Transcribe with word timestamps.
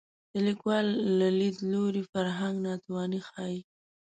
د 0.31 0.33
لیکوال 0.47 0.85
له 1.19 1.27
لید 1.39 1.57
لوري 1.71 2.03
فرهنګ 2.11 2.55
ناتواني 2.67 3.19
ښيي 3.29 3.57